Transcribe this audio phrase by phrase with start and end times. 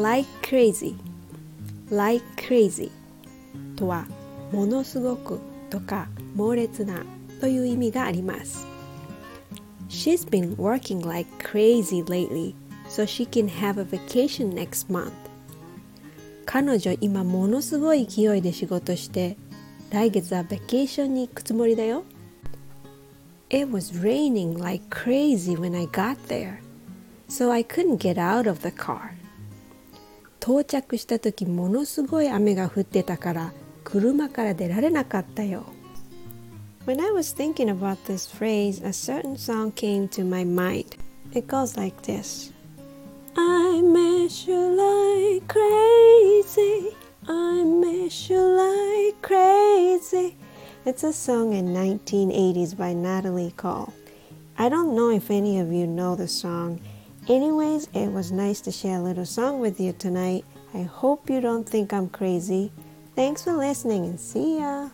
[0.00, 0.94] like crazy
[1.90, 2.90] like crazy
[3.76, 4.06] とは
[4.52, 5.40] ものすごく
[5.70, 7.02] とか猛烈な
[7.40, 8.66] という意味があります
[9.88, 12.54] She's been working like crazy lately
[12.88, 15.12] so she can have a vacation next month
[16.44, 19.36] 彼女今ものすごい勢いで仕事して
[19.90, 22.04] 来月はベケーションに行くつもりだよ
[23.48, 26.58] It was raining like crazy when I got there
[27.28, 29.12] so I couldn't get out of the car
[30.40, 33.52] 到着した時ものすごい雨が降ってたから
[33.84, 35.64] 車から出られなかったよ
[36.86, 40.96] When I was thinking about this phrase, a certain song came to my mind.
[41.32, 42.52] It goes like this
[43.36, 46.96] I miss you like crazy.
[47.28, 50.36] I miss you like crazy.
[50.84, 53.92] It's a song in 1980s by Natalie Cole.
[54.56, 56.80] I don't know if any of you know the song.
[57.29, 60.43] Anyways, it was nice to share a little song with you tonight.
[60.73, 62.71] I hope you don't think I'm crazy.
[63.15, 64.89] Thanks for listening and see ya.